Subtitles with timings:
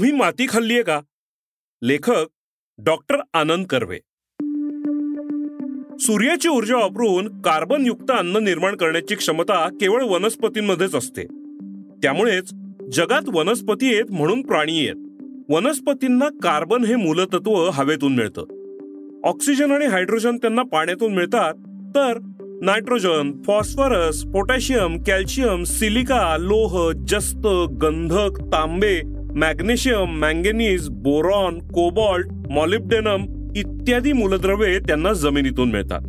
[0.00, 1.00] तुम्ही माती खाल्लीये का?
[1.82, 2.24] लेखक
[2.78, 3.96] डॉक्टर आनंद कर्वे.
[5.98, 11.24] सूर्याची ऊर्जा वापरून कार्बन युक्त अन्न निर्माण करण्याची क्षमता केवळ वनस्पतींमध्येच असते.
[12.02, 12.54] त्यामुळेच
[12.92, 14.94] जगात वनस्पती आहेत म्हणून प्राणी आहेत.
[15.48, 18.44] वनस्पतींना कार्बन हे मूलतत्व हवेतून मिळतं.
[19.24, 21.54] ऑक्सिजन आणि हायड्रोजन त्यांना पाण्यातून मिळतात
[21.94, 22.18] तर
[22.62, 27.46] nitrogen phosphorus potassium calcium silica लोह जस्त
[27.82, 29.00] गंधक तांबे
[29.36, 36.00] magnesium manganese boron cobalt molybdenum इत्यादी मूलद्रव्ये त्यांना जमिनीतून मिळतात.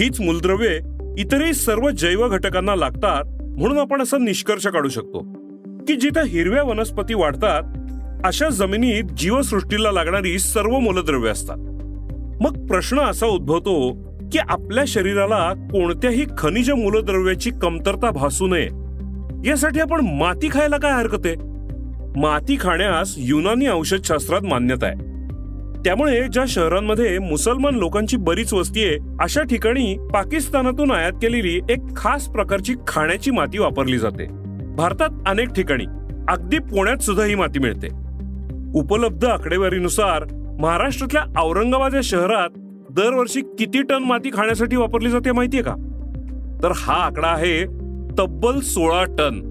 [0.00, 0.80] हीच मूलद्रव्ये
[1.18, 3.24] इतरही सर्व जैव घटकांना लागतात
[3.58, 5.18] म्हणून आपण असा निष्कर्ष काढू शकतो.
[5.88, 7.62] की जिथे हिरव्या वनस्पती वाढतात
[8.24, 11.56] अशा जमिनीत जीवसृष्टीला लागणारी सर्व मूलद्रव्ये असतात.
[12.42, 13.92] मग प्रश्न असा उद्भवतो
[14.32, 18.68] की आपल्या शरीराला कोणत्याही खनिज मूलद्रव्याची कमतरता भासू नये.
[19.50, 21.49] यासाठी आपण माती खायला काय हरकत आहे?
[22.16, 24.96] माती खाण्यास युनानी औषधशास्त्रात मान्यता आहे.
[25.84, 32.28] त्यामुळे ज्या शहरांमध्ये मुसलमान लोकांची बरीच वस्ती आहे अशा ठिकाणी पाकिस्तानातून आयात केलेली एक खास
[32.28, 34.26] प्रकारची खाण्याची माती वापरली जाते.
[34.74, 35.84] भारतात अनेक ठिकाणी
[36.28, 37.88] अगदी पुण्यात सुद्धा ही माती मिळते.
[38.74, 40.24] उपलब्ध आकडेवारीनुसार
[40.60, 42.50] महाराष्ट्रातल्या औरंगाबाद या शहरात
[42.90, 45.74] दरवर्षी किती टन माती खाण्यासाठी वापरली जाते माहितीये का?
[46.62, 47.64] तर हा आकडा आहे
[48.18, 49.49] तब्बल सोळा टन.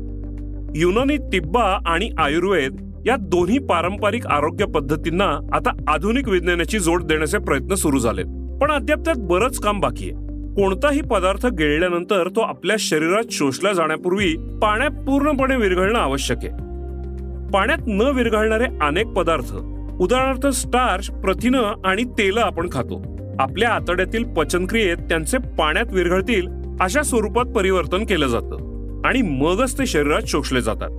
[0.76, 7.74] युनानी तिब्बा आणि आयुर्वेद या दोन्ही पारंपरिक आरोग्य पद्धतींना आता आधुनिक विज्ञानाची जोड देण्याचे प्रयत्न
[7.74, 8.26] सुरू झालेत.
[8.62, 10.14] पण अद्याप त्यात बरंच काम बाकी आहे.
[10.56, 16.50] कोणताही पदार्थ गिळल्यानंतर तो आपल्या शरीरात शोषला जाण्यापूर्वी पाण्यात पूर्णपणे विरघळणं आवश्यक आहे.
[17.52, 19.56] पाण्यात न विरघळणारे अनेक पदार्थ
[20.00, 23.04] उदाहरणार्थ स्टार्च प्रथिनं आणि तेल आपण खातो.
[23.40, 26.48] आपल्या आतड्यातील पचनक्रियेत त्यांचे पाण्यात विरघळतील
[26.82, 28.69] अशा स्वरूपात परिवर्तन केलं जातं.
[29.06, 30.90] आणि मगच ते शरीरात शोषले जातात.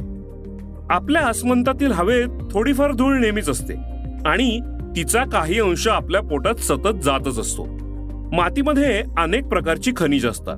[0.90, 3.74] आपल्या आसमंतातील हवेत थोडीफार धूळ नेहमीच असते
[4.26, 4.58] आणि
[4.96, 7.66] तिचा काही अंश आपल्या पोटात सतत जातच असतो.
[8.32, 10.56] मातीमध्ये अनेक प्रकारची खनिज असतात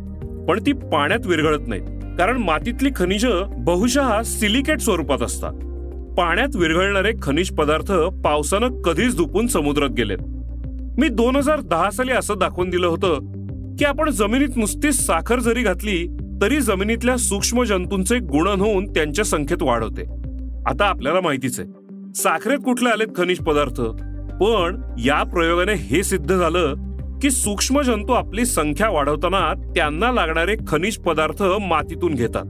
[0.48, 3.26] पण ती पाण्यात विरघळत नाहीत कारण मातीतली खनिज
[3.58, 5.52] बहुशः सिलिकेट स्वरूपात असतात.
[6.14, 7.92] पाण्यात विरघळणारे खनिज पदार्थ
[8.24, 10.18] पावसानं कधीच धुपून समुद्रात गेलेत.
[10.98, 15.62] मी दोन हजार दहा साली असं दाखवून दिलं होतं की आपण जमिनीत नुसती साखर जरी
[15.62, 16.06] घातली
[16.42, 20.02] तरी जमिनीतल्या सूक्ष्म जंतूंचे गुणन होऊन त्यांच्या संख्येत वाढ होते.
[20.66, 21.68] आता आपल्याला माहितीच आहे.
[22.14, 23.80] साखरेत कुठले आलेत खनिज पदार्थ?
[24.42, 26.74] पण या प्रयोगाने हे सिद्ध झालं
[27.22, 32.44] की सूक्ष्म जंतू आपली संख्या वाढवताना त्यांना लागणारे खनिज पदार्थ मातीतून घेतात.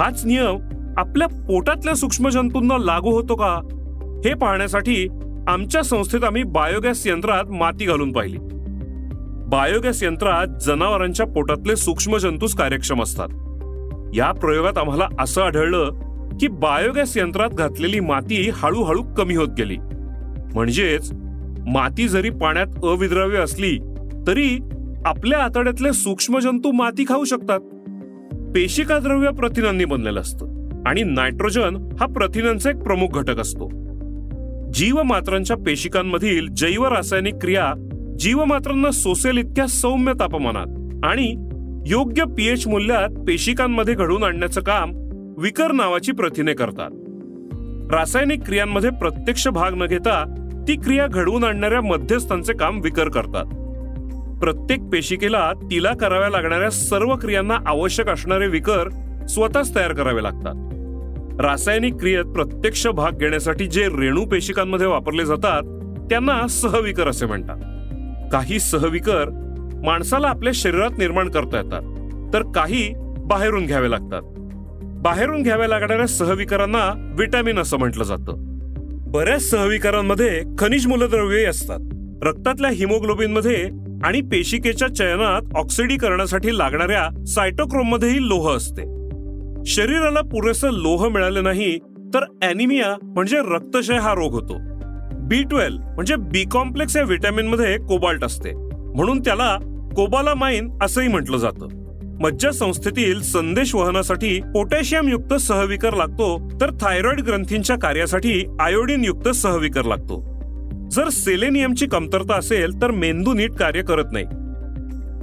[0.00, 0.56] हाच नियम
[0.96, 3.60] आपल्या पोटातल्या सूक्ष्म जंतूंना लागू होतो का?
[4.24, 5.08] हे पाहण्यासाठी
[5.48, 8.38] आमच्या संस्थेत आम्ही बायोगॅस यंत्रात माती घालून पाहिली.
[9.54, 13.28] बायोगॅस यंत्रात जनावरांच्या पोटातले सूक्ष्मजंतूच कार्यक्षम असतात.
[14.14, 15.90] या प्रयोगात आम्हाला असं आढळलं
[16.40, 19.76] की बायोगॅस यंत्रात घातलेली माती हळूहळू कमी होत गेली.
[20.54, 21.12] म्हणजेच
[21.66, 23.78] माती जरी पाण्यात अविद्राव्य असली
[24.26, 24.58] तरी
[25.06, 27.60] आपल्या आतड्यातले सूक्ष्म जंतू माती खाऊ शकतात.
[28.54, 33.68] पेशिका द्रव्य प्रथिनांनी बनलेलं असतं आणि नायट्रोजन हा प्रथिनांचा एक प्रमुख घटक असतो.
[34.72, 37.83] जीवमात्रांच्या पेशिकांमधील जैव रासायनिक क्रिया
[38.18, 41.34] जीवमात्रांना सोसेल इतक्या सौम्य तापमानात आणि
[41.86, 44.92] योग्य पीएच मूल्यात पेशिकांमध्ये घडवून आणण्याचं काम
[45.38, 46.90] विकर नावाची प्रथिने करतात.
[47.94, 50.24] रासायनिक क्रियांमध्ये प्रत्यक्ष भाग न घेता
[50.68, 53.44] ती क्रिया घडवून आणणाऱ्या मध्यस्थांचे काम विकर करतात.
[54.38, 58.88] प्रत्येक पेशिकेला तिला कराव्या लागणाऱ्या सर्व क्रियांना आवश्यक असणारे विकर
[59.28, 60.54] स्वतःच तयार करावे लागतात.
[61.40, 65.62] रासायनिक क्रियेत प्रत्यक्ष भाग घेण्यासाठी जे रेणू पेशिकांमध्ये वापरले जातात
[66.10, 67.56] त्यांना सहविकर असे म्हणतात.
[68.32, 69.28] काही सहविकर
[69.84, 71.82] माणसाला आपल्या शरीरात निर्माण करता येतात.
[72.32, 74.22] तर काही बाहेरून घ्यावे लागतात.
[75.02, 78.34] बाहेरून घ्याव्या लागणाऱ्या सहविकारांना विटॅमिन असं म्हटलं जातं.
[79.10, 81.78] बऱ्याच सहविकारांमध्ये खनिज मूलद्रव्ये असतात.
[82.22, 83.68] रक्तातल्या हिमोग्लोबिनमध्ये
[84.04, 88.82] आणि पेशिकेच्या चयनात ऑक्सिडीकरणासाठी लागणाऱ्या सायटोक्रोम मध्येही लोह असते.
[89.66, 91.78] शरीराला पुरेसं लोह मिळाले नाही
[92.14, 94.73] तर अॅनिमिया म्हणजे रक्तशय हा रोग होतो.
[95.24, 98.52] बी ट्वेल्व म्हणजे बी कॉम्प्लेक्स या व्हिटॅमिनमध्ये कोबाल्ट असते.
[98.96, 99.56] म्हणून त्याला
[99.96, 101.68] कोबालामाइन असंही म्हटलं जातं.
[102.20, 109.84] मज्जा संस्थेतील संदेश वहनासाठी पोटॅशियम युक्त सहविकर लागतो तर थायरॉइड ग्रंथींच्या कार्यासाठी आयोडीन युक्त सहविकर
[109.84, 110.20] लागतो.
[110.90, 114.24] जर सेलेनियमची कमतरता असेल तर मेंदू नीट कार्य करत नाही.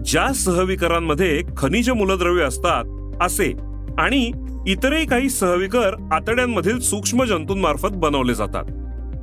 [0.06, 2.86] ज्या सहविकरांमध्ये खनिज मूलद्रव्य असतात
[3.21, 3.54] असे
[3.97, 4.31] आणि
[4.68, 8.63] इतरही काही सहविकर आतड्यांमधील सूक्ष्म जंतूंमार्फत बनवले जातात.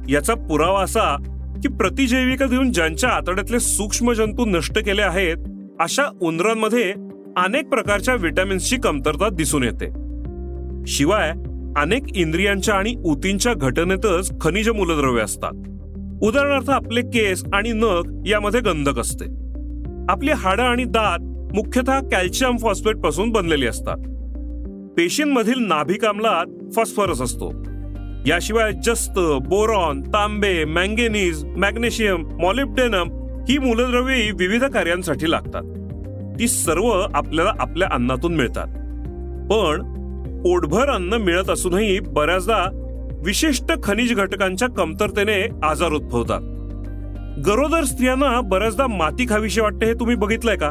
[0.09, 1.17] याचा पुरावा असा
[1.63, 5.37] की प्रतिजैविक देऊन ज्यांच्या आतड्यातले सूक्ष्म जंतू नष्ट केले आहेत
[5.81, 6.93] अशा उंदरांमध्ये
[7.37, 9.89] अनेक प्रकारच्या विटॅमिन्सची कमतरता दिसून येते.
[10.87, 11.31] शिवाय
[11.77, 15.53] अनेक इंद्रियांच्या आणि ऊतींच्या घटनेतच खनिज मूलद्रव्य असतात.
[16.23, 19.25] उदाहरणार्थ आपले केस आणि नख यामध्ये गंधक असते.
[20.09, 21.19] आपली हाडं आणि दात
[21.55, 23.97] मुख्यतः कॅल्शियम फॉस्फेटपासून बनलेली असतात.
[24.97, 27.68] पेशींमधील नाभिक अम्लात फॉस्फरस असतो.
[28.29, 33.09] याशिवाय जस्त बोरॉन तांबे मँगेनीज मॅग्नेशियम मॉलिब्डेनम
[33.49, 35.63] ही मूलद्रव्ये विविध कार्यांसाठी लागतात.
[36.39, 38.67] ती सर्व आपल्याला आपल्या अन्नातून मिळतात.
[39.51, 39.83] पण
[40.43, 42.71] पोटभर अन्न मिळत असूनही बऱ्याचदा
[43.25, 46.41] विशिष्ट खनिज घटकांच्या कमतरतेने आजार उद्भवतात.
[47.47, 50.71] गरोदर स्त्रियांना बऱ्याचदा माती खावीशी वाटते हे तुम्ही बघितलंय का?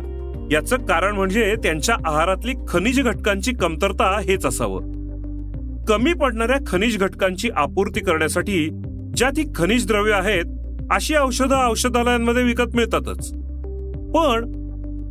[0.52, 4.97] याचं कारण म्हणजे त्यांच्या आहारातली खनिज घटकांची कमतरता हेच असावं.
[5.88, 8.70] कमी पडणाऱ्या खनिज घटकांची आपूर्ती करण्यासाठी
[9.18, 10.46] ज्या ती खनिज द्रव्य आहेत
[10.92, 13.32] अशी औषधं औषधालयांमध्ये विकत मिळतातच.
[14.16, 14.52] पण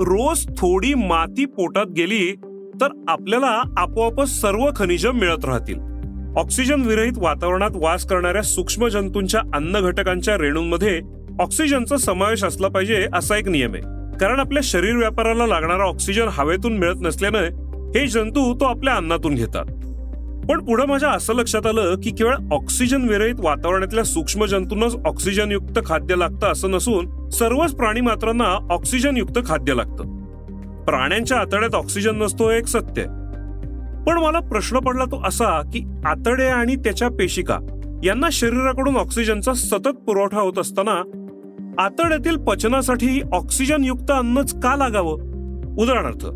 [0.00, 2.32] रोज थोडी माती पोटात गेली
[2.80, 5.78] तर आपल्याला आपोआपच सर्व खनिज मिळत राहतील.
[6.36, 11.00] ऑक्सिजन विरहित वातावरणात वास करणाऱ्या सूक्ष्म जंतूंच्या अन्न घटकांच्या रेणूंमध्ये
[11.40, 13.82] ऑक्सिजनचा समावेश असला पाहिजे असा एक नियम आहे.
[14.18, 17.38] कारण आपल्या शरीर व्यापाराला लागणारा ऑक्सिजन हवेतून मिळत नसल्यानं
[17.90, 19.64] हे जंतू तो आपल्या अन्नातून घेतात.
[20.48, 25.78] पण पुढे माझ्या असं लक्षात आलं की केवळ ऑक्सिजन विरहित वातावरणातल्या सूक्ष्म जंतूंनाच ऑक्सिजन युक्त
[25.86, 30.02] खाद्य लागतं असं नसून सर्वच प्राणी मात्रांना ऑक्सिजन युक्त खाद्य लागतं.
[30.84, 33.08] प्राण्यांच्या आतड्यात ऑक्सिजन नसतो हे एक सत्य आहे.
[34.04, 37.58] पण मला प्रश्न पडला तो असा की आतडे आणि त्याच्या पेशिका
[38.04, 41.02] यांना शरीराकडून ऑक्सिजनचा सतत पुरवठा होत असताना
[41.78, 45.14] आतड्यातील पचनासाठी ऑक्सिजन युक्त अन्नच का लागावं?
[45.78, 46.26] उदाहरणार्थ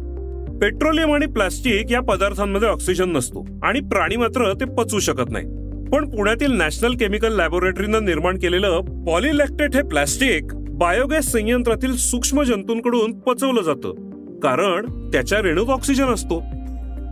[0.60, 5.44] पेट्रोलियम आणि प्लास्टिक या पदार्थांमध्ये ऑक्सिजन नसतो आणि प्राणी मात्र ते पचू शकत नाही.
[5.90, 13.62] पण पुण्यातील नॅशनल केमिकल लॅबोरेटरीनं निर्माण केलेलं पॉलिलॅक्टेट हे प्लास्टिक बायोगॅस संयंत्रातील सूक्ष्म जंतूंकडून पचवलं
[13.62, 14.10] जातं.
[14.38, 16.42] कारण त्याच्या रेणूत ऑक्सिजन असतो.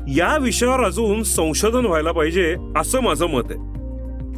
[0.09, 3.59] या विषयावर अजून संशोधन व्हायला पाहिजे असं माझं मत आहे.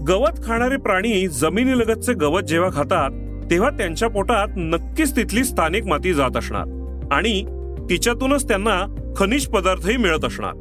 [0.05, 3.11] गवत खाणारे प्राणी जमिनीलगतचे गवत जेव्हा खातात
[3.51, 6.65] तेव्हा त्यांच्या पोटात नक्कीच तिथली स्थानिक माती जात असणार.
[7.13, 7.45] आणि
[7.91, 10.53] तिच्यातूनच त्यांना खनिज पदार्थही मिळत असणार.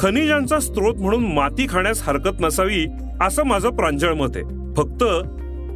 [0.00, 2.86] खनिजांचा स्रोत म्हणून माती खाण्यास हरकत नसावी
[3.20, 4.44] असं माझं प्रांजळ मत आहे.
[4.76, 5.04] फक्त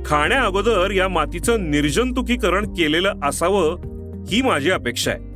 [0.06, 3.76] खाण्या अगोदर या मातीचं निर्जंतुकीकरण केलेलं असावं
[4.28, 5.35] ही माझी अपेक्षा आहे.